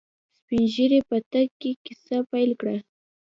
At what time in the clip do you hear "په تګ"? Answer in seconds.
1.09-1.47